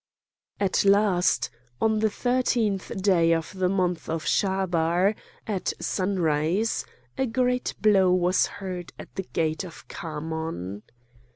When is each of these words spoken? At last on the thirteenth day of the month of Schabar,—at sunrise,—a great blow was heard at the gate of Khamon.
At 0.59 0.83
last 0.83 1.51
on 1.79 1.99
the 1.99 2.09
thirteenth 2.09 3.03
day 3.03 3.35
of 3.35 3.53
the 3.53 3.69
month 3.69 4.09
of 4.09 4.23
Schabar,—at 4.25 5.73
sunrise,—a 5.79 7.27
great 7.27 7.75
blow 7.83 8.11
was 8.11 8.47
heard 8.47 8.93
at 8.97 9.13
the 9.13 9.27
gate 9.31 9.63
of 9.63 9.87
Khamon. 9.89 10.81